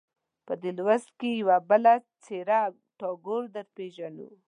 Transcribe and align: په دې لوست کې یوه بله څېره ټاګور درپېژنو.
په 0.45 0.53
دې 0.61 0.71
لوست 0.77 1.09
کې 1.19 1.29
یوه 1.41 1.57
بله 1.69 1.93
څېره 2.23 2.59
ټاګور 2.99 3.43
درپېژنو. 3.53 4.27